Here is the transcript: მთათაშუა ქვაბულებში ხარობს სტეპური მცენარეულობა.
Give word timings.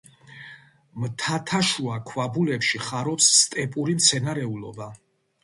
მთათაშუა 1.03 1.97
ქვაბულებში 2.07 2.81
ხარობს 2.87 3.29
სტეპური 3.43 3.97
მცენარეულობა. 4.01 4.91